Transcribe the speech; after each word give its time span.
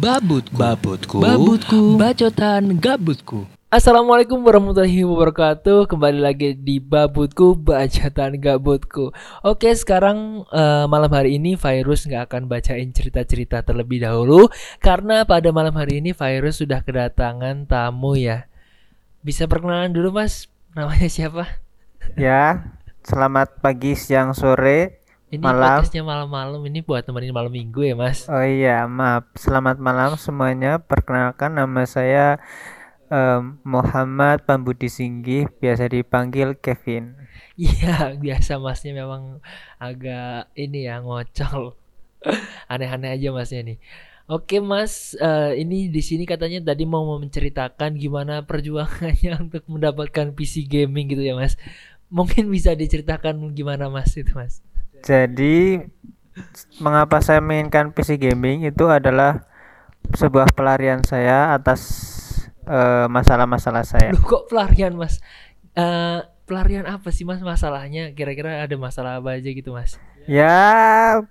Babutku. 0.00 0.56
Babutku. 0.56 1.16
Babutku. 1.20 2.00
Bacotan 2.00 2.80
gabutku. 2.80 3.44
Assalamualaikum 3.68 4.40
warahmatullahi 4.40 5.04
wabarakatuh 5.04 5.86
Kembali 5.86 6.18
lagi 6.24 6.58
di 6.58 6.82
Babutku 6.82 7.54
Bacaan 7.54 8.34
Gabutku 8.40 9.14
Oke 9.46 9.70
sekarang 9.76 10.42
eh, 10.50 10.90
malam 10.90 11.12
hari 11.12 11.36
ini 11.38 11.54
Virus 11.54 12.08
nggak 12.08 12.32
akan 12.32 12.50
bacain 12.50 12.90
cerita-cerita 12.90 13.62
terlebih 13.62 14.02
dahulu 14.02 14.50
Karena 14.82 15.22
pada 15.22 15.54
malam 15.54 15.76
hari 15.76 16.02
ini 16.02 16.16
Virus 16.16 16.64
sudah 16.64 16.82
kedatangan 16.82 17.68
tamu 17.70 18.18
ya 18.18 18.50
Bisa 19.22 19.46
perkenalan 19.46 19.94
dulu 19.94 20.18
mas 20.18 20.50
Namanya 20.74 21.06
siapa? 21.06 21.44
Ya, 22.16 22.72
selamat 23.04 23.62
pagi, 23.62 23.94
siang, 23.94 24.34
sore. 24.34 24.99
Ini 25.30 25.38
Malam. 25.38 25.78
podcastnya 25.78 26.02
malam-malam 26.02 26.58
Ini 26.66 26.82
buat 26.82 27.06
temenin 27.06 27.30
malam 27.30 27.54
minggu 27.54 27.86
ya 27.86 27.94
mas 27.94 28.26
Oh 28.26 28.42
iya, 28.42 28.82
maaf. 28.90 29.30
Selamat 29.38 29.78
malam 29.78 30.18
semuanya. 30.18 30.82
Perkenalkan 30.82 31.54
nama 31.54 31.86
saya 31.86 32.42
em, 33.06 33.62
Muhammad 33.62 34.42
Pambudi 34.42 34.90
Singgih, 34.90 35.46
biasa 35.62 35.86
dipanggil 35.86 36.58
Kevin. 36.58 37.14
Iya 37.54 38.10
biasa 38.22 38.58
masnya 38.58 38.90
memang 38.90 39.38
agak 39.78 40.50
ini 40.58 40.90
ya 40.90 40.98
ngocol 40.98 41.78
aneh-aneh 42.72 43.14
aja 43.14 43.30
masnya 43.30 43.62
nih 43.74 43.78
Oke 44.30 44.62
mas 44.62 45.18
eh, 45.18 45.58
ini 45.58 45.90
di 45.90 46.02
sini 46.06 46.22
katanya 46.22 46.62
tadi 46.74 46.86
mau 46.86 47.02
menceritakan 47.18 47.98
gimana 47.98 48.46
perjuangannya 48.46 49.38
untuk 49.46 49.62
mendapatkan 49.66 50.34
PC 50.34 50.66
gaming 50.70 51.10
gitu 51.10 51.22
ya 51.22 51.34
mas 51.34 51.58
mungkin 52.10 52.46
bisa 52.50 52.74
diceritakan 52.74 53.54
gimana 53.54 53.90
mas 53.90 54.14
itu 54.14 54.30
mas 54.34 54.62
Jadi, 55.02 55.80
mengapa 56.78 57.20
saya 57.20 57.38
mainkan 57.38 57.90
PC 57.90 58.16
gaming 58.16 58.62
itu 58.62 58.86
adalah 58.86 59.44
sebuah 60.10 60.50
pelarian 60.50 61.02
saya 61.02 61.52
atas 61.52 61.80
eh, 62.62 63.06
masalah-masalah 63.06 63.82
saya. 63.82 64.10
Loh 64.10 64.22
kok 64.22 64.46
pelarian 64.46 64.94
mas 64.94 65.18
Eh, 65.70 66.18
pelarian 66.44 66.82
apa 66.82 67.08
sih 67.08 67.22
mas 67.22 67.38
masalahnya 67.40 68.10
kira-kira 68.10 68.60
ada 68.60 68.74
masalah 68.74 69.22
apa 69.22 69.38
aja 69.38 69.46
gitu 69.46 69.70
mas 69.70 69.96
Ya, 70.26 71.22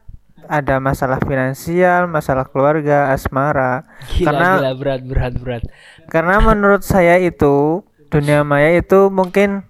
ada 0.48 0.76
masalah 0.80 1.20
finansial, 1.20 2.08
masalah 2.08 2.48
keluarga, 2.48 3.12
asmara. 3.12 3.84
gila 4.10 4.26
Karena- 4.26 4.56
gila 4.58 4.72
berat 4.74 5.02
berat 5.04 5.34
berat 5.36 5.64
Karena 6.08 6.40
menurut 6.40 6.82
saya 6.82 7.20
itu 7.20 7.84
dunia 8.08 8.42
maya 8.42 8.74
itu 8.74 9.12
mungkin 9.12 9.68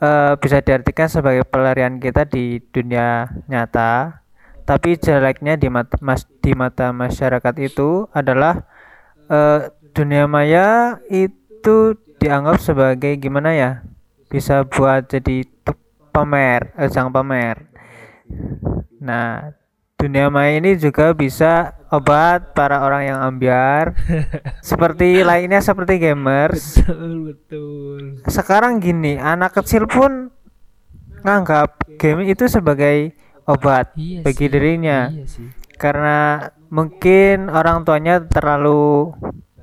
eh, 0.00 0.32
bisa 0.40 0.58
diartikan 0.64 1.06
sebagai 1.06 1.44
pelarian 1.46 2.00
kita 2.00 2.24
di 2.26 2.58
dunia 2.72 3.28
nyata, 3.46 4.24
tapi 4.64 4.96
jeleknya 4.96 5.60
di 5.60 5.68
mata 5.68 5.96
mas 6.00 6.24
di 6.40 6.52
mata 6.56 6.90
masyarakat 6.90 7.54
itu 7.60 8.08
adalah 8.16 8.64
eh, 9.28 9.70
dunia 9.92 10.24
maya 10.26 10.98
itu 11.12 11.94
dianggap 12.20 12.58
sebagai 12.60 13.16
gimana 13.20 13.52
ya? 13.56 13.70
Bisa 14.30 14.64
buat 14.64 15.10
jadi 15.10 15.44
pamer, 16.10 16.74
ajang 16.78 17.10
pamer. 17.10 17.66
Nah, 19.00 19.54
dunia 20.00 20.26
maya 20.26 20.56
ini 20.56 20.74
juga 20.74 21.12
bisa 21.12 21.76
obat 21.88 22.50
para 22.52 22.80
orang 22.80 23.06
yang 23.06 23.18
ambiar. 23.20 23.92
Seperti 24.64 25.20
lainnya 25.20 25.60
seperti 25.60 26.00
gamers. 26.00 26.80
betul 26.80 27.12
betul. 27.28 28.00
Sekarang 28.24 28.78
gini, 28.78 29.14
anak 29.14 29.54
kecil 29.54 29.84
pun 29.84 30.32
nganggap 31.20 31.76
game 31.96 32.24
itu 32.24 32.48
sebagai 32.48 33.12
obat 33.44 33.92
Iya 33.92 34.24
bagi 34.24 34.46
sih, 34.46 34.50
dirinya. 34.50 35.12
iya 35.12 35.26
sih. 35.26 35.46
Karena 35.76 36.48
mungkin 36.68 37.48
orang 37.48 37.84
tuanya 37.84 38.20
terlalu 38.20 39.12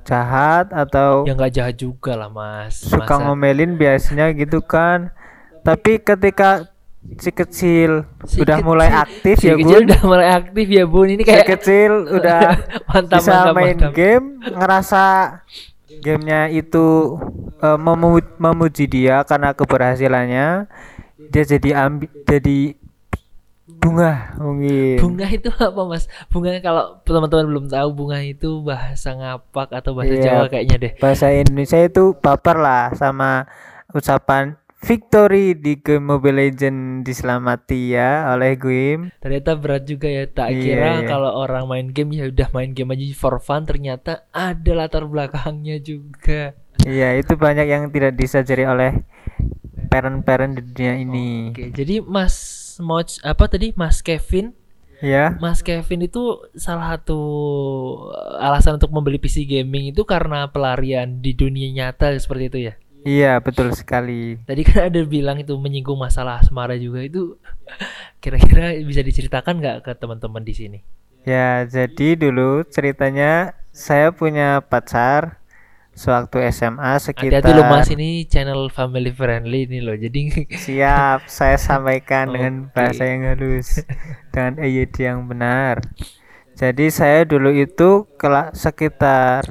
jahat 0.02 0.70
atau 0.70 1.24
ya 1.24 1.34
nggak 1.34 1.52
jahat 1.52 1.76
juga 1.76 2.14
lah 2.14 2.28
mas. 2.28 2.78
suka 2.80 3.04
Masa- 3.04 3.24
ngomelin 3.24 3.74
biasanya 3.74 4.30
gitu 4.32 4.62
kan. 4.62 5.10
Tapi 5.60 5.98
ketika 5.98 6.64
si 7.16 7.30
kecil. 7.30 8.04
Si 8.24 8.38
udah 8.38 8.56
kecil- 8.56 8.66
mulai 8.66 8.88
aktif 8.90 9.36
si 9.36 9.46
ya 9.46 9.54
kecil 9.54 9.80
bun, 9.80 9.88
udah 9.88 10.00
mulai 10.02 10.28
aktif 10.32 10.66
ya 10.66 10.84
bun. 10.84 11.06
Ini 11.08 11.20
si 11.20 11.26
kayak 11.26 11.46
kecil 11.48 11.92
udah 12.16 12.40
mantap 12.86 13.18
bisa 13.18 13.32
mantap 13.32 13.54
main 13.54 13.74
mantap. 13.74 13.92
game 13.92 14.26
ngerasa 14.44 15.04
gamenya 15.98 16.40
itu 16.48 16.86
eh, 17.58 17.78
memu- 17.78 18.36
memuji 18.36 18.84
dia 18.86 19.22
karena 19.22 19.50
keberhasilannya. 19.50 20.48
Dia 21.28 21.44
jadi 21.44 21.70
ambi 21.78 22.06
jadi 22.22 22.76
bunga 23.68 24.34
mungkin. 24.36 24.98
Bunga 24.98 25.26
itu 25.28 25.48
apa 25.52 25.80
mas? 25.84 26.04
Bunga 26.26 26.50
kalau 26.58 26.98
teman-teman 27.02 27.46
belum 27.46 27.64
tahu 27.68 27.88
bunga 27.94 28.18
itu 28.18 28.60
bahasa 28.60 29.12
ngapak 29.12 29.70
atau 29.72 29.92
bahasa 29.92 30.14
Iya. 30.14 30.24
Jawa 30.24 30.44
kayaknya 30.46 30.76
deh. 30.78 30.92
bahasa 30.98 31.30
Indonesia 31.30 31.78
itu 31.78 32.12
baper 32.14 32.56
lah 32.56 32.90
sama 32.92 33.46
ucapan 33.88 34.57
victory 34.78 35.58
di 35.58 35.82
game 35.82 36.06
Mobile 36.06 36.38
Legend 36.38 37.02
diselamati 37.02 37.98
ya 37.98 38.30
oleh 38.30 38.54
Guim 38.54 39.10
ternyata 39.18 39.58
berat 39.58 39.84
juga 39.84 40.06
ya 40.06 40.24
tak 40.30 40.54
Iya, 40.54 40.62
kira 40.62 40.90
iya. 41.02 41.08
kalau 41.10 41.34
orang 41.34 41.66
main 41.66 41.88
game 41.90 42.14
ya 42.14 42.30
udah 42.30 42.48
main 42.54 42.70
game 42.72 42.94
aja 42.94 43.04
for 43.18 43.42
fun 43.42 43.66
ternyata 43.66 44.26
ada 44.30 44.72
latar 44.74 45.04
belakangnya 45.04 45.82
juga. 45.82 46.54
Iya 46.86 47.18
itu 47.18 47.34
banyak 47.34 47.66
yang 47.66 47.90
tidak 47.90 48.14
disadari 48.14 48.62
oleh 48.62 49.02
parent-parent 49.90 50.54
di 50.54 50.62
dunia 50.62 50.94
ini. 50.94 51.50
Oke 51.50 51.74
jadi 51.74 51.98
mas 51.98 52.34
mau 52.78 53.02
apa 53.02 53.44
tadi? 53.50 53.74
Mas 53.74 53.98
Kevin? 53.98 54.54
Ya 54.98 55.38
Mas 55.38 55.62
Kevin 55.62 56.06
itu 56.06 56.42
salah 56.58 56.98
satu 56.98 57.18
uh, 58.10 58.46
alasan 58.46 58.82
untuk 58.82 58.90
membeli 58.90 59.18
PC 59.22 59.46
gaming 59.46 59.94
itu 59.94 60.02
karena 60.02 60.50
pelarian 60.50 61.22
di 61.22 61.34
dunia 61.38 61.70
nyata 61.70 62.14
seperti 62.18 62.44
itu 62.50 62.58
ya. 62.70 62.74
Iya 63.06 63.38
betul 63.42 63.70
sekali 63.74 64.38
Tadi 64.48 64.62
kan 64.64 64.88
ada 64.90 65.00
bilang 65.04 65.36
itu 65.38 65.54
menyinggung 65.58 65.98
masalah 65.98 66.40
asmara 66.40 66.74
juga 66.80 67.04
itu 67.04 67.36
kira-kira 68.22 68.74
bisa 68.82 69.00
diceritakan 69.04 69.54
nggak 69.60 69.76
ke 69.86 69.92
teman-teman 69.94 70.42
di 70.42 70.54
sini? 70.56 70.78
Ya, 71.28 71.66
jadi 71.68 72.16
dulu 72.16 72.64
ceritanya 72.72 73.52
saya 73.68 74.08
punya 74.14 74.64
pacar 74.64 75.36
sewaktu 75.92 76.40
SMA 76.54 76.96
sekitar 77.02 77.42
Hati-hati 77.42 77.50
loh 77.52 77.66
Mas 77.68 77.88
ini 77.92 78.24
channel 78.24 78.70
family 78.72 79.10
friendly 79.12 79.66
ini 79.68 79.78
loh. 79.84 79.92
Jadi 79.98 80.20
Siap, 80.64 81.28
saya 81.28 81.58
sampaikan 81.60 82.32
dengan 82.32 82.70
Oke. 82.70 82.72
bahasa 82.72 83.02
yang 83.04 83.28
halus 83.28 83.82
dengan 84.32 84.62
EYD 84.62 84.96
yang 85.04 85.26
benar. 85.28 85.82
Jadi 86.56 86.90
saya 86.90 87.22
dulu 87.28 87.50
itu 87.54 88.06
kela- 88.18 88.50
sekitar 88.56 89.46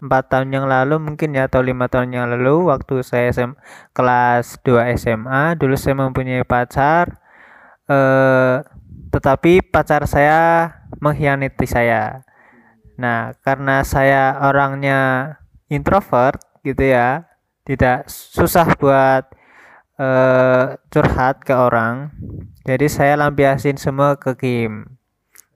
empat 0.00 0.32
tahun 0.32 0.48
yang 0.52 0.66
lalu 0.66 0.96
mungkin 0.98 1.36
ya 1.36 1.46
atau 1.46 1.60
lima 1.60 1.86
tahun 1.86 2.16
yang 2.16 2.26
lalu 2.32 2.72
waktu 2.72 3.04
saya 3.04 3.30
SM, 3.32 3.52
kelas 3.92 4.60
2 4.64 4.96
SMA 4.96 5.54
dulu 5.60 5.76
saya 5.76 5.94
mempunyai 5.96 6.44
pacar 6.44 7.20
eh 7.90 8.64
tetapi 9.10 9.66
pacar 9.66 10.06
saya 10.06 10.70
mengkhianati 11.02 11.66
saya. 11.66 12.22
Nah, 12.94 13.34
karena 13.42 13.82
saya 13.82 14.38
orangnya 14.38 15.34
introvert 15.66 16.38
gitu 16.62 16.94
ya, 16.94 17.26
tidak 17.66 18.06
susah 18.06 18.78
buat 18.78 19.26
eh 19.98 20.78
curhat 20.94 21.42
ke 21.42 21.52
orang. 21.52 22.14
Jadi 22.64 22.86
saya 22.86 23.18
lampiasin 23.18 23.76
semua 23.76 24.14
ke 24.14 24.38
game. 24.38 24.96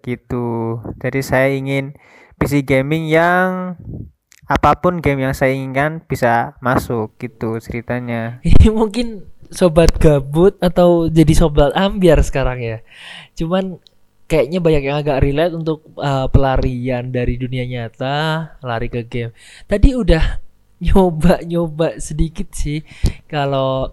Gitu. 0.02 0.80
Jadi 1.00 1.20
saya 1.24 1.48
ingin 1.54 1.94
PC 2.36 2.66
gaming 2.66 3.08
yang 3.08 3.78
apa 4.44 4.76
pun 4.76 5.00
game 5.00 5.24
yang 5.24 5.32
saya 5.32 5.56
inginkan 5.56 6.04
bisa 6.04 6.56
masuk 6.60 7.16
gitu 7.16 7.56
ceritanya. 7.60 8.38
ini 8.48 8.68
mungkin 8.68 9.24
sobat 9.48 9.96
gabut 9.96 10.56
atau 10.60 11.08
jadi 11.08 11.32
sobat 11.32 11.72
ambiar 11.72 12.20
sekarang 12.20 12.60
ya. 12.60 12.78
Cuman 13.38 13.80
kayaknya 14.28 14.60
banyak 14.60 14.82
yang 14.84 14.96
agak 15.00 15.20
relate 15.20 15.54
untuk 15.56 15.84
uh, 16.00 16.28
pelarian 16.28 17.12
dari 17.12 17.36
dunia 17.40 17.64
nyata, 17.64 18.56
lari 18.60 18.88
ke 18.88 19.04
game. 19.04 19.32
Tadi 19.64 19.96
udah 19.96 20.40
nyoba-nyoba 20.84 21.96
sedikit 22.02 22.52
sih 22.52 22.84
kalau 23.30 23.88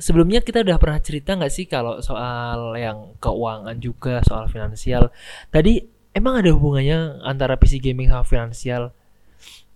sebelumnya 0.00 0.40
kita 0.40 0.64
udah 0.64 0.80
pernah 0.80 1.00
cerita 1.02 1.36
nggak 1.36 1.52
sih 1.52 1.68
kalau 1.68 2.00
soal 2.00 2.72
yang 2.80 3.12
keuangan 3.20 3.76
juga, 3.76 4.24
soal 4.24 4.48
finansial. 4.48 5.12
Tadi 5.52 5.84
emang 6.16 6.40
ada 6.40 6.50
hubungannya 6.56 7.20
antara 7.20 7.60
PC 7.60 7.84
gaming 7.84 8.08
sama 8.08 8.24
finansial? 8.24 8.96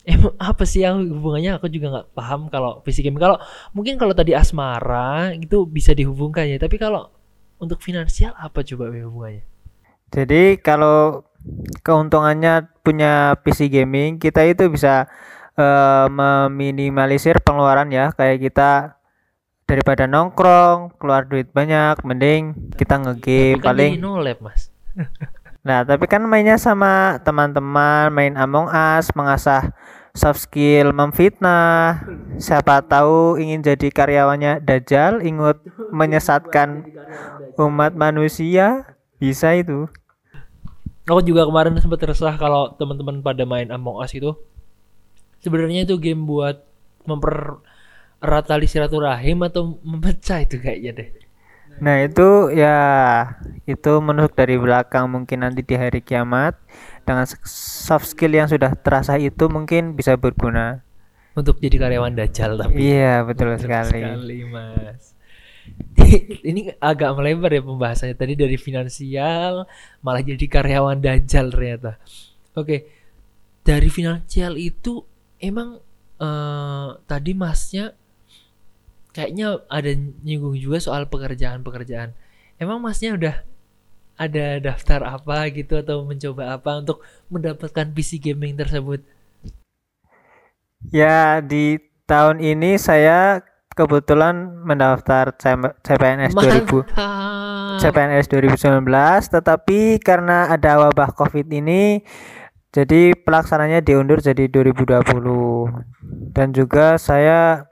Emang 0.04 0.36
apa 0.36 0.68
sih 0.68 0.84
yang 0.84 1.00
hubungannya? 1.00 1.56
Aku 1.56 1.72
juga 1.72 1.88
nggak 1.88 2.08
paham 2.12 2.52
kalau 2.52 2.84
PC 2.84 3.00
gaming. 3.00 3.20
Kalau 3.20 3.40
mungkin 3.72 3.96
kalau 3.96 4.12
tadi 4.12 4.36
asmara 4.36 5.32
itu 5.32 5.64
bisa 5.64 5.96
dihubungkan 5.96 6.44
ya, 6.44 6.60
tapi 6.60 6.76
kalau 6.76 7.08
untuk 7.56 7.80
finansial 7.80 8.36
apa 8.36 8.60
coba 8.60 8.92
hubungannya? 8.92 9.48
Jadi 10.12 10.60
kalau 10.60 11.24
keuntungannya 11.80 12.68
punya 12.84 13.40
PC 13.40 13.72
gaming, 13.72 14.20
kita 14.20 14.44
itu 14.44 14.68
bisa 14.68 15.08
eh, 15.56 16.06
meminimalisir 16.12 17.40
pengeluaran 17.40 17.88
ya. 17.88 18.12
Kayak 18.12 18.44
kita 18.44 18.70
daripada 19.64 20.04
nongkrong 20.04 21.00
keluar 21.00 21.24
duit 21.24 21.48
banyak, 21.48 22.04
mending 22.04 22.76
kita 22.76 23.00
ngegame 23.00 23.64
kan 23.64 23.72
paling 23.72 23.92
no 23.96 24.20
lab, 24.20 24.36
Mas. 24.44 24.68
Nah, 25.64 25.80
tapi 25.80 26.04
kan 26.04 26.20
mainnya 26.28 26.60
sama 26.60 27.16
teman-teman, 27.24 28.12
main 28.12 28.36
Among 28.36 28.68
Us, 28.68 29.08
mengasah 29.16 29.72
soft 30.12 30.44
skill, 30.44 30.92
memfitnah. 30.92 32.04
Siapa 32.36 32.84
tahu 32.84 33.40
ingin 33.40 33.64
jadi 33.64 33.88
karyawannya 33.88 34.60
Dajjal, 34.60 35.24
ingat 35.24 35.64
menyesatkan 35.88 36.84
umat 37.56 37.96
manusia, 37.96 38.92
bisa 39.16 39.56
itu. 39.56 39.88
Aku 41.08 41.24
juga 41.24 41.48
kemarin 41.48 41.72
sempat 41.80 42.04
resah 42.04 42.36
kalau 42.36 42.76
teman-teman 42.76 43.24
pada 43.24 43.48
main 43.48 43.72
Among 43.72 44.04
Us 44.04 44.12
itu. 44.12 44.36
Sebenarnya 45.40 45.88
itu 45.88 45.96
game 45.96 46.28
buat 46.28 46.60
mempererat 47.08 48.44
tali 48.44 48.68
silaturahim 48.68 49.40
atau 49.48 49.80
memecah 49.80 50.44
itu 50.44 50.60
kayaknya 50.60 50.92
deh. 50.92 51.23
Nah, 51.80 51.96
itu 52.06 52.52
ya 52.54 52.78
itu 53.64 53.92
menusuk 53.98 54.36
dari 54.36 54.60
belakang 54.60 55.08
mungkin 55.10 55.42
nanti 55.42 55.64
di 55.64 55.74
hari 55.74 56.04
kiamat 56.04 56.54
dengan 57.02 57.24
soft 57.48 58.08
skill 58.12 58.32
yang 58.32 58.48
sudah 58.48 58.72
terasa 58.76 59.16
itu 59.16 59.48
mungkin 59.48 59.96
bisa 59.96 60.14
berguna. 60.14 60.84
Untuk 61.34 61.58
jadi 61.58 61.76
karyawan 61.82 62.14
Dajjal 62.14 62.54
tapi. 62.54 62.78
Iya, 62.78 63.26
betul 63.26 63.58
Betul 63.58 63.66
sekali. 63.66 64.00
sekali, 64.00 64.38
Mas. 64.46 65.14
ini 66.48 66.70
agak 66.76 67.16
melebar 67.16 67.48
ya 67.48 67.64
pembahasannya 67.64 68.12
tadi 68.12 68.36
dari 68.36 68.60
finansial 68.60 69.64
malah 70.04 70.20
jadi 70.20 70.44
karyawan 70.46 71.00
Dajjal 71.02 71.50
ternyata. 71.50 71.98
Oke. 72.54 72.86
Dari 73.64 73.88
finansial 73.88 74.60
itu 74.60 75.00
emang 75.40 75.80
eh, 76.20 76.88
tadi 77.08 77.32
Masnya 77.32 77.96
kayaknya 79.14 79.62
ada 79.70 79.94
nyinggung 80.26 80.58
juga 80.58 80.82
soal 80.82 81.06
pekerjaan-pekerjaan. 81.06 82.12
Emang 82.58 82.82
Masnya 82.82 83.14
udah 83.14 83.36
ada 84.14 84.58
daftar 84.58 85.06
apa 85.06 85.50
gitu 85.54 85.78
atau 85.78 86.02
mencoba 86.02 86.58
apa 86.58 86.82
untuk 86.82 87.02
mendapatkan 87.30 87.94
PC 87.94 88.18
gaming 88.18 88.58
tersebut? 88.58 89.02
Ya, 90.90 91.40
di 91.40 91.80
tahun 92.04 92.42
ini 92.42 92.76
saya 92.76 93.40
kebetulan 93.74 94.62
mendaftar 94.62 95.34
C- 95.34 95.74
CPNS 95.82 96.30
2000 96.30 96.38
Mantap. 96.38 97.82
CPNS 97.82 98.30
2019 98.30 98.86
tetapi 99.34 99.98
karena 99.98 100.46
ada 100.46 100.78
wabah 100.86 101.10
Covid 101.10 101.50
ini 101.50 102.06
jadi 102.70 103.18
pelaksananya 103.18 103.82
diundur 103.82 104.22
jadi 104.22 104.46
2020 104.46 105.02
dan 106.30 106.54
juga 106.54 106.94
saya 107.02 107.66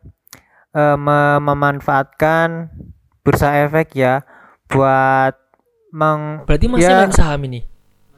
eh, 0.73 0.97
me- 0.97 1.41
memanfaatkan 1.41 2.73
bursa 3.23 3.55
efek 3.63 3.95
ya 3.95 4.25
buat 4.67 5.37
meng 5.91 6.43
Berarti 6.45 6.67
masih 6.67 6.89
ya, 6.89 6.99
main 6.99 7.13
saham 7.13 7.41
ini? 7.45 7.61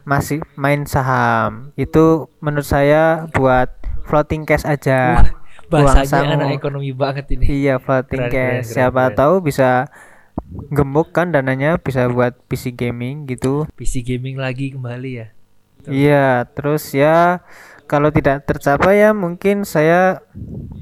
masih 0.05 0.39
main 0.55 0.85
saham 0.85 1.73
itu 1.75 2.29
menurut 2.39 2.69
saya 2.69 3.25
buat 3.33 3.73
floating 4.05 4.45
cash 4.45 4.63
aja 4.63 5.33
bahasanya 5.73 6.37
anak 6.37 6.61
ekonomi 6.61 6.93
banget 6.93 7.25
ini. 7.33 7.65
Iya 7.65 7.81
floating 7.81 8.29
Keren, 8.29 8.31
cash. 8.31 8.69
keren, 8.69 8.75
Siapa 8.77 9.03
keren. 9.09 9.17
tahu 9.17 9.35
bisa 9.41 9.89
gemuk 10.71 11.09
kan 11.11 11.33
dananya 11.33 11.81
bisa 11.81 12.05
buat 12.07 12.37
PC 12.47 12.77
gaming 12.77 13.25
gitu. 13.25 13.65
PC 13.75 14.05
gaming 14.05 14.37
lagi 14.37 14.77
kembali 14.77 15.11
ya. 15.11 15.27
Iya, 15.85 16.49
terus 16.53 16.93
ya 16.93 17.41
kalau 17.85 18.09
tidak 18.09 18.45
tercapai 18.45 19.01
ya 19.01 19.13
mungkin 19.13 19.65
saya 19.65 20.21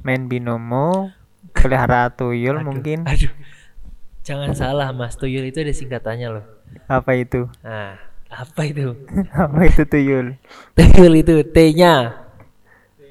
main 0.02 0.26
binomo, 0.26 1.10
pelihara 1.54 2.10
tuyul 2.12 2.60
Aduh, 2.60 2.66
mungkin. 2.66 3.04
Aduh. 3.06 3.32
Jangan 4.22 4.54
salah 4.54 4.88
Mas, 4.94 5.18
tuyul 5.18 5.46
itu 5.50 5.58
ada 5.62 5.74
singkatannya 5.74 6.28
loh. 6.30 6.44
Apa 6.86 7.18
itu? 7.18 7.50
Nah, 7.66 7.98
apa 8.32 8.60
itu? 8.64 8.96
Apa 9.44 9.60
itu 9.68 9.82
tuyul? 9.84 10.38
Tuyul 10.72 11.12
itu 11.20 11.44
T-nya. 11.52 12.16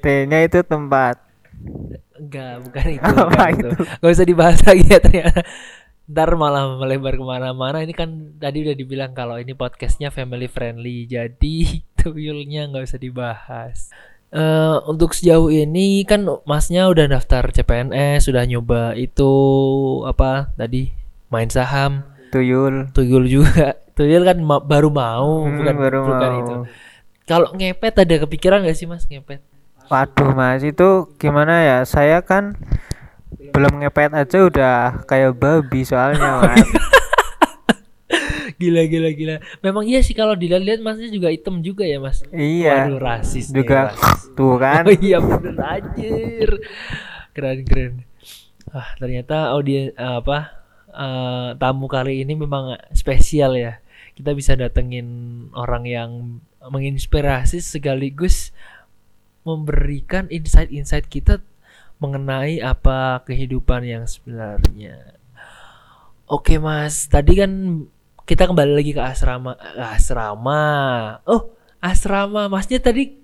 T-nya 0.02 0.38
itu 0.42 0.64
tempat. 0.66 1.20
Enggak, 2.18 2.54
bukan 2.66 2.86
itu. 2.90 3.02
Apa 3.06 3.22
bukan 3.28 3.50
itu? 3.54 3.68
Gak 4.02 4.12
usah 4.12 4.26
dibahas 4.26 4.60
lagi 4.68 4.84
ya 4.88 4.98
ternyata. 4.98 5.42
Ntar 6.10 6.30
malah 6.34 6.74
melebar 6.80 7.14
ke 7.14 7.24
mana-mana. 7.24 7.78
Ini 7.84 7.94
kan 7.94 8.34
tadi 8.40 8.66
udah 8.66 8.74
dibilang 8.74 9.12
kalau 9.14 9.38
ini 9.38 9.54
podcastnya 9.54 10.10
family 10.10 10.50
friendly. 10.50 11.06
Jadi 11.06 11.86
tuyulnya 11.94 12.66
nggak 12.72 12.84
usah 12.88 13.00
dibahas. 13.00 13.94
Eh 14.32 14.76
untuk 14.88 15.12
sejauh 15.12 15.52
ini 15.52 16.08
kan 16.08 16.24
masnya 16.44 16.88
udah 16.88 17.04
daftar 17.06 17.52
CPNS, 17.52 18.24
sudah 18.24 18.48
nyoba 18.48 18.96
itu 18.96 19.28
apa 20.02 20.48
tadi 20.56 20.88
main 21.28 21.52
saham, 21.52 22.00
Tuyul. 22.28 22.88
tuyul 22.90 23.28
juga. 23.28 23.76
Tuyul 23.96 24.24
kan 24.24 24.40
ma- 24.40 24.64
baru 24.64 24.88
mau, 24.88 25.44
Hmm, 25.44 25.60
bukan 25.60 25.76
baru 25.76 25.98
bukan 26.02 26.30
mau. 26.30 26.40
itu. 26.40 26.54
Kalau 27.22 27.52
ngepet 27.52 27.94
ada 27.94 28.16
kepikiran 28.18 28.64
gak 28.64 28.72
sih 28.72 28.88
mas 28.88 29.04
ngepet? 29.04 29.44
Waduh 29.86 30.32
mas 30.32 30.64
itu 30.64 31.12
gimana 31.20 31.60
ya? 31.60 31.78
Saya 31.84 32.24
kan 32.24 32.56
belum 33.52 33.84
ngepet 33.84 34.16
aja 34.16 34.38
udah 34.42 34.76
kayak 35.04 35.36
babi 35.36 35.84
soalnya 35.84 36.24
mas. 36.40 36.64
Gila 38.62 38.82
gila 38.86 39.10
gila. 39.10 39.34
Memang 39.58 39.82
iya 39.82 39.98
sih 39.98 40.14
kalau 40.14 40.38
dilihat 40.38 40.78
masnya 40.78 41.10
juga 41.10 41.34
hitam 41.34 41.58
juga 41.58 41.82
ya 41.82 41.98
mas. 41.98 42.22
iya. 42.30 42.86
Waduh 42.86 43.02
rasis 43.02 43.50
nih, 43.50 43.66
Juga 43.66 43.90
rasis. 43.90 44.30
tuh 44.38 44.54
kan. 44.56 44.82
Oh 44.88 44.94
iya 44.94 45.18
bener 45.18 45.56
anjir. 45.58 46.50
Keren 47.34 47.60
keren. 47.66 47.92
Ah 48.70 48.94
ternyata 48.96 49.50
audien 49.50 49.90
apa 49.98 50.54
eh, 50.88 51.48
tamu 51.58 51.90
kali 51.90 52.22
ini 52.22 52.38
memang 52.38 52.78
spesial 52.94 53.58
ya. 53.58 53.82
Kita 54.14 54.30
bisa 54.30 54.54
datengin 54.54 55.08
orang 55.52 55.84
yang 55.88 56.10
menginspirasi 56.62 57.58
sekaligus 57.58 58.54
memberikan 59.42 60.30
insight-insight 60.30 61.10
kita 61.10 61.42
mengenai 61.98 62.62
apa 62.62 63.22
kehidupan 63.26 63.82
yang 63.82 64.04
sebenarnya. 64.06 65.18
Oke 66.26 66.56
mas, 66.56 67.10
tadi 67.10 67.36
kan 67.36 67.50
kita 68.24 68.46
kembali 68.46 68.72
lagi 68.72 68.92
ke 68.92 69.00
asrama. 69.00 69.54
Asrama. 69.76 70.62
Oh 71.24 71.50
asrama, 71.78 72.46
masnya 72.46 72.78
tadi 72.78 73.18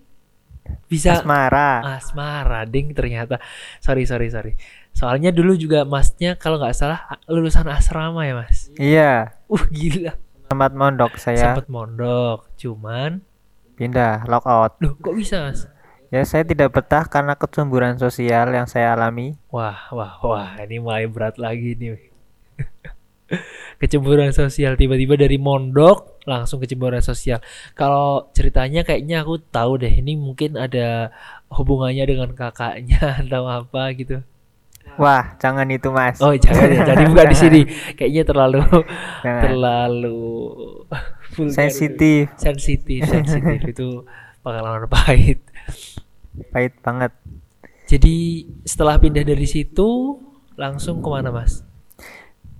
bisa 0.84 1.16
Asmara. 1.16 1.80
asmara 1.96 2.60
ding 2.64 2.92
ternyata 2.92 3.40
sorry 3.78 4.04
sorry 4.04 4.28
sorry 4.28 4.52
soalnya 4.92 5.32
dulu 5.32 5.56
juga 5.56 5.84
masnya 5.84 6.36
kalau 6.36 6.60
nggak 6.60 6.76
salah 6.76 7.08
lulusan 7.24 7.64
asrama 7.68 8.24
ya 8.24 8.34
mas 8.36 8.68
Iya, 8.76 9.32
uh 9.46 9.64
gila 9.70 10.12
tempat 10.44 10.72
mondok 10.72 11.16
saya 11.16 11.56
sempet 11.56 11.73
mondok 11.73 12.52
cuman 12.56 13.25
pindah 13.76 14.28
lockout. 14.28 14.76
loh 14.78 14.92
kok 14.99 15.16
bisa 15.16 15.40
mas 15.42 15.64
Ya 16.08 16.25
saya 16.25 16.40
tidak 16.40 16.73
betah 16.73 17.04
karena 17.04 17.32
kecemburuan 17.32 17.96
sosial 17.96 18.49
yang 18.50 18.64
saya 18.64 18.92
alami. 18.92 19.37
wah 19.49 19.88
wah 19.88 20.20
wah 20.20 20.52
ini 20.58 20.80
mulai 20.80 21.04
berat 21.04 21.37
lagi 21.37 21.76
nih 21.76 21.96
kecemburuan 23.78 24.32
sosial 24.32 24.75
tiba-tiba 24.75 25.14
dari 25.14 25.37
mondok 25.37 26.25
langsung 26.25 26.58
kecemburuan 26.58 27.04
sosial 27.04 27.38
kalau 27.76 28.28
ceritanya 28.32 28.82
kayaknya 28.82 29.23
aku 29.23 29.38
tahu 29.52 29.78
deh 29.80 29.92
ini 29.92 30.16
mungkin 30.16 30.56
ada 30.56 31.12
hubungannya 31.52 32.04
dengan 32.08 32.30
kakaknya 32.32 33.00
atau 33.25 33.44
apa 33.47 33.92
gitu 33.94 34.25
Wah, 34.97 35.37
jangan 35.37 35.68
itu 35.68 35.92
mas. 35.92 36.16
Oh 36.18 36.32
jangan 36.32 36.64
ya, 36.75 36.82
jadi 36.82 37.04
bukan 37.06 37.26
di 37.28 37.37
sini. 37.37 37.61
Kayaknya 38.00 38.25
terlalu 38.25 38.58
Jangan. 39.26 39.42
terlalu. 39.44 40.23
Sensitif, 41.52 42.32
sensitif, 42.35 43.04
sensitif 43.04 43.61
itu 43.68 44.02
pengalaman 44.40 44.88
pahit. 44.88 45.38
pahit 46.50 46.75
banget. 46.80 47.12
Jadi 47.87 48.49
setelah 48.64 48.97
pindah 48.97 49.23
dari 49.23 49.47
situ 49.47 50.18
langsung 50.58 50.99
ke 50.99 51.08
mana 51.12 51.30
mas? 51.30 51.67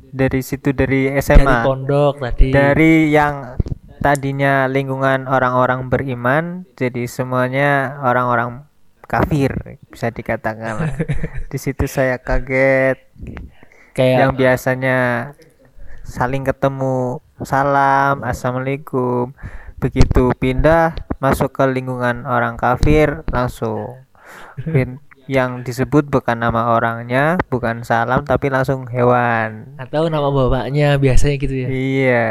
Dari 0.09 0.41
situ 0.41 0.73
dari 0.73 1.09
Dari 1.11 1.21
SMA, 1.21 1.65
pondok 1.65 2.21
tadi. 2.23 2.49
dari 2.51 3.11
yang 3.11 3.59
tadinya 3.99 4.65
lingkungan 4.67 5.27
orang-orang 5.27 5.91
beriman, 5.91 6.63
jadi 6.75 7.05
semuanya 7.05 7.99
orang-orang 8.01 8.65
kafir 9.05 9.53
bisa 9.89 10.09
dikatakan. 10.09 10.95
Di 11.51 11.59
situ 11.59 11.89
saya 11.89 12.21
kaget. 12.21 12.99
kayak 13.93 14.15
yang 14.21 14.33
biasanya 14.33 14.99
saling 16.07 16.47
ketemu 16.47 17.19
salam 17.43 18.23
assalamualaikum 18.23 19.35
begitu 19.77 20.31
pindah 20.39 20.95
masuk 21.19 21.51
ke 21.51 21.67
lingkungan 21.67 22.23
orang 22.23 22.55
kafir 22.55 23.27
langsung 23.29 24.07
pin- 24.63 25.03
yang 25.29 25.61
disebut 25.61 26.09
bukan 26.09 26.41
nama 26.41 26.73
orangnya 26.73 27.37
bukan 27.53 27.85
salam 27.85 28.25
tapi 28.25 28.49
langsung 28.49 28.89
hewan 28.89 29.77
atau 29.77 30.09
nama 30.09 30.33
bapaknya 30.33 30.97
biasanya 30.97 31.37
gitu 31.37 31.55
ya. 31.55 31.69
iya 31.69 32.29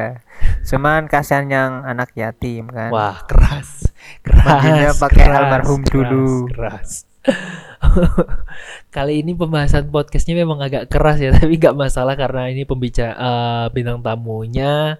cuman 0.66 1.06
kasihan 1.06 1.46
yang 1.46 1.72
anak 1.86 2.10
yatim 2.18 2.66
kan 2.74 2.90
Wah 2.90 3.22
keras, 3.30 3.94
keras. 4.26 4.46
Mandinya 4.46 4.92
pakai 4.98 5.24
keras, 5.24 5.38
almarhum 5.38 5.82
keras, 5.86 5.94
dulu. 5.94 6.30
Keras. 6.50 6.90
Kali 8.96 9.22
ini 9.22 9.36
pembahasan 9.36 9.92
podcastnya 9.92 10.34
memang 10.40 10.64
agak 10.64 10.90
keras 10.90 11.22
ya, 11.22 11.30
tapi 11.38 11.60
nggak 11.60 11.78
masalah 11.78 12.18
karena 12.18 12.50
ini 12.50 12.66
pembicara 12.66 13.68
bintang 13.70 14.02
tamunya 14.02 14.98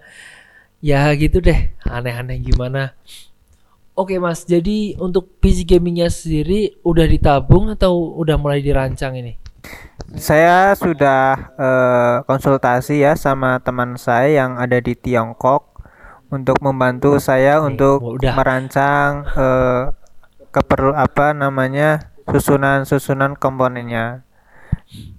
ya 0.78 1.10
gitu 1.18 1.42
deh 1.42 1.74
aneh-aneh 1.82 2.38
gimana 2.38 2.94
oke 3.98 4.14
mas 4.16 4.46
jadi 4.46 4.94
untuk 4.96 5.26
PC 5.40 5.66
gamingnya 5.66 6.06
sendiri 6.08 6.78
udah 6.82 7.04
ditabung 7.04 7.68
atau 7.68 8.14
udah 8.14 8.38
mulai 8.38 8.62
dirancang 8.62 9.18
ini 9.18 9.34
Saya 10.16 10.72
sudah 10.72 11.52
eh, 11.58 12.16
konsultasi 12.24 13.04
ya 13.04 13.12
sama 13.12 13.60
teman 13.60 13.98
saya 13.98 14.30
yang 14.40 14.56
ada 14.56 14.78
di 14.78 14.96
Tiongkok 14.96 15.76
untuk 16.30 16.56
membantu 16.62 17.18
saya 17.18 17.60
untuk 17.60 18.00
udah. 18.16 18.32
merancang 18.32 19.28
eh, 19.28 19.82
keperlu 20.48 20.96
apa 20.96 21.36
namanya 21.36 22.08
susunan-susunan 22.24 23.36
komponennya. 23.36 24.24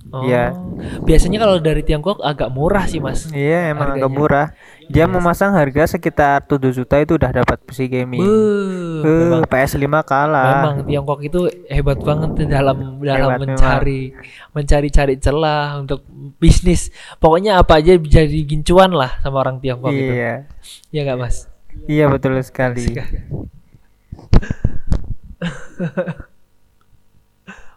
oh 0.10 0.26
Iya. 0.26 0.58
biasanya 1.06 1.38
kalau 1.38 1.62
dari 1.62 1.86
Tiongkok 1.86 2.18
agak 2.26 2.50
murah 2.50 2.90
sih 2.90 2.98
mas 2.98 3.30
Iya, 3.30 3.70
emang 3.70 3.94
agak 3.94 4.10
Harganya. 4.10 4.18
murah. 4.18 4.48
Dia 4.90 5.06
Yes. 5.06 5.14
memasang 5.14 5.54
harga 5.54 5.86
sekitar 5.86 6.42
7 6.44 6.74
juta 6.74 6.98
itu 6.98 7.14
udah 7.14 7.30
dapat 7.30 7.62
PC 7.62 7.86
gaming. 7.86 8.26
Eh, 8.26 9.06
memang 9.06 9.46
PS5 9.46 9.86
kalah. 10.02 10.66
Memang 10.66 10.76
Tiongkok 10.82 11.22
itu 11.22 11.40
hebat 11.70 12.02
banget 12.02 12.50
dalam 12.50 12.98
dalam 12.98 13.30
Hebat 13.38 13.46
mencari 13.46 14.18
mencari-cari 14.50 15.22
celah 15.22 15.78
untuk 15.78 16.02
bisnis. 16.42 16.90
Pokoknya 17.22 17.62
apa 17.62 17.78
aja 17.78 17.94
jadi 17.96 18.40
gincuan 18.42 18.90
lah 18.90 19.22
sama 19.22 19.46
orang 19.46 19.62
Tiongkok 19.62 19.94
itu. 19.94 20.10
Iya. 20.10 20.50
Ya 20.90 21.06
nggak 21.06 21.20
Mas? 21.22 21.46
Iya 21.86 22.10
betul 22.10 22.34
sekali. 22.42 22.82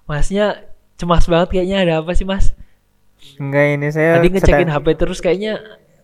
Masnya 0.08 0.64
cemas 0.96 1.28
banget 1.28 1.48
kayaknya 1.52 1.76
ada 1.82 1.94
apa 2.00 2.12
sih 2.12 2.24
Mas? 2.24 2.56
Enggak 3.38 3.66
ini 3.78 3.86
saya 3.88 4.18
Tadi 4.18 4.28
ngecekin 4.32 4.66
sedang- 4.66 4.74
HP 4.82 4.86
terus 4.98 5.18
kayaknya 5.20 5.60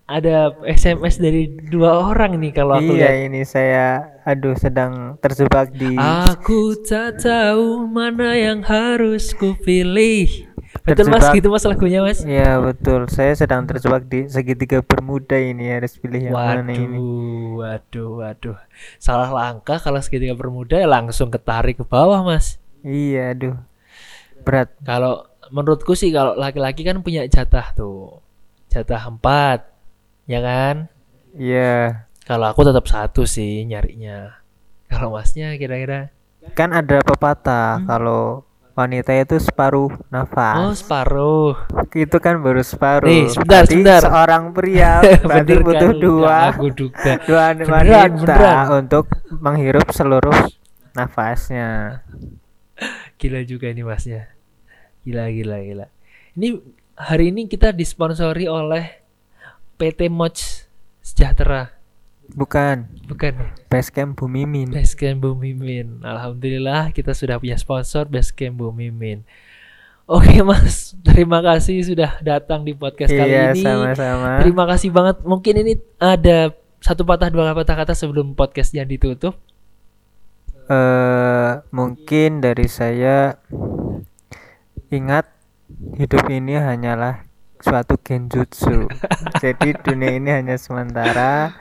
ada 0.09 0.57
SMS 0.65 1.21
dari 1.21 1.53
dua 1.69 2.09
orang 2.09 2.41
nih 2.41 2.57
kalau 2.57 2.81
aku 2.81 2.97
Iya 2.97 3.13
lihat. 3.13 3.29
ini 3.29 3.41
saya 3.45 4.09
aduh 4.25 4.57
sedang 4.57 5.21
terjebak 5.21 5.69
di 5.71 6.01
Aku 6.01 6.73
tak 6.81 7.21
tahu 7.21 7.85
mana 7.85 8.33
yang 8.33 8.65
harus 8.65 9.37
ku 9.37 9.53
pilih. 9.61 10.49
Betul 10.85 11.13
Mas 11.13 11.29
gitu 11.37 11.53
Mas 11.53 11.69
lagunya 11.69 12.01
Mas? 12.01 12.25
Iya 12.25 12.57
betul 12.57 13.05
saya 13.13 13.37
sedang 13.37 13.69
terjebak 13.69 14.09
di 14.09 14.25
segitiga 14.33 14.81
bermuda 14.81 15.37
ini 15.37 15.69
harus 15.69 16.01
pilih 16.01 16.33
yang 16.33 16.33
mana 16.33 16.65
ini. 16.65 16.97
Waduh, 16.97 17.61
waduh, 17.61 18.11
waduh. 18.25 18.57
Salah 18.97 19.29
langkah 19.29 19.77
kalau 19.77 20.01
segitiga 20.01 20.33
bermuda 20.33 20.81
ya 20.81 20.89
langsung 20.89 21.29
ketarik 21.29 21.77
ke 21.77 21.85
bawah, 21.85 22.25
Mas. 22.25 22.57
Iya 22.81 23.37
aduh 23.37 23.57
berat. 24.41 24.73
Kalau 24.81 25.29
menurutku 25.53 25.93
sih 25.93 26.09
kalau 26.09 26.33
laki-laki 26.33 26.81
kan 26.81 27.05
punya 27.05 27.29
jatah 27.29 27.77
tuh. 27.77 28.25
Jatah 28.73 29.09
empat, 29.09 29.69
ya 30.29 30.41
kan? 30.41 30.87
Iya 31.33 32.05
Kalau 32.23 32.47
aku 32.47 32.61
tetap 32.63 32.85
satu 32.85 33.25
sih 33.25 33.65
nyarinya. 33.65 34.37
Kalau 34.91 35.13
masnya 35.13 35.57
kira-kira 35.57 36.13
kan 36.49 36.73
ada 36.73 37.05
pepatah 37.05 37.77
Hmm. 37.77 37.85
kalau 37.85 38.23
wanita 38.73 39.11
itu 39.13 39.37
separuh 39.37 39.91
Oh 39.91 40.01
nafas. 40.09 40.81
separuh 40.81 41.59
itu 41.93 42.17
kan 42.17 42.41
baru 42.41 42.63
separuh. 42.63 43.05
Nih, 43.05 43.29
sebentar, 43.29 43.67
Berarti 43.67 43.75
sebentar. 43.75 44.01
Seorang 44.01 44.45
pria 44.55 44.93
berarti 45.29 45.55
butuh 45.59 45.91
kan? 45.93 46.01
dua 46.01 46.37
Aku 46.55 46.67
duga 46.71 47.13
dua 47.29 47.45
Beneran, 47.53 47.69
wanita 47.69 48.17
beneran. 48.17 48.65
untuk 48.79 49.05
menghirup 49.35 49.87
seluruh 49.91 50.39
nafasnya. 50.95 52.01
Gila 53.19 53.43
juga 53.43 53.67
ini 53.69 53.83
masnya 53.83 54.31
Gila 55.03 55.27
gila 55.29 55.59
gila 55.59 55.87
Ini 56.33 56.49
hari 56.95 57.35
ini 57.35 57.51
kita 57.51 57.75
disponsori 57.75 58.47
oleh 58.47 59.03
PT 59.79 60.11
Moch 60.11 60.67
Sejahtera. 61.01 61.73
Bukan. 62.29 62.85
Bukan 63.09 63.33
ya? 63.33 63.49
Basecamp 63.73 64.19
Bumimin. 64.21 64.69
Basecamp 64.69 65.25
Bumimin 65.25 66.05
Alhamdulillah 66.05 66.93
kita 66.93 67.17
sudah 67.17 67.41
punya 67.41 67.57
sponsor 67.57 68.05
Basecamp 68.05 68.61
Bumimin 68.61 69.25
Oke 70.09 70.41
mas. 70.41 70.97
Terima 71.05 71.45
kasih 71.45 71.85
sudah 71.85 72.17
datang 72.25 72.65
di 72.65 72.73
podcast 72.73 73.13
kali 73.13 73.29
Iya, 73.29 73.53
ini. 73.53 73.61
sama-sama. 73.61 74.41
Terima 74.41 74.65
kasih 74.65 74.89
banget. 74.89 75.21
Mungkin 75.21 75.55
ini 75.61 75.73
ada 76.01 76.49
satu 76.81 77.05
patah 77.05 77.29
dua 77.29 77.53
patah 77.53 77.77
kata 77.77 77.93
sebelum 77.93 78.33
podcastnya 78.33 78.89
ditutup. 78.89 79.37
Eh 80.65 81.53
mungkin 81.69 82.41
dari 82.41 82.65
saya 82.73 83.37
ingat 84.89 85.29
hidup 86.01 86.25
ini 86.33 86.57
hanyalah 86.57 87.28
suatu 87.63 87.99
genjutsu. 88.01 88.87
Jadi 89.43 89.75
dunia 89.83 90.17
ini 90.19 90.31
hanya 90.33 90.57
sementara 90.59 91.55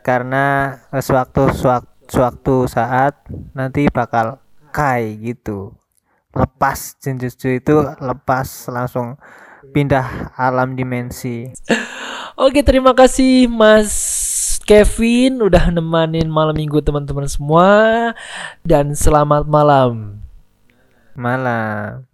karena 0.00 0.76
eh, 0.90 1.02
sewaktu 1.04 1.52
sewak- 1.54 2.08
sewaktu 2.08 2.66
saat 2.66 3.14
nanti 3.54 3.86
bakal 3.92 4.40
kai 4.74 5.16
gitu. 5.20 5.76
Lepas 6.30 6.94
genjutsu 6.98 7.58
itu 7.58 7.74
lepas 7.98 8.70
langsung 8.70 9.18
pindah 9.74 10.34
alam 10.38 10.74
dimensi. 10.74 11.50
Oke, 12.38 12.64
terima 12.64 12.94
kasih 12.96 13.46
Mas 13.50 13.92
Kevin 14.64 15.42
udah 15.42 15.74
nemanin 15.74 16.30
malam 16.30 16.54
minggu 16.54 16.78
teman-teman 16.80 17.26
semua 17.26 17.68
dan 18.62 18.94
selamat 18.94 19.44
malam. 19.50 20.22
Malam. 21.18 22.09